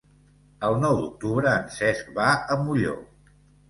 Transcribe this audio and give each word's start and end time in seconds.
El 0.69 0.77
nou 0.85 0.97
d'octubre 1.03 1.53
en 1.59 1.71
Cesc 1.79 2.13
va 2.19 2.35
a 2.59 2.63
Molló. 2.67 3.01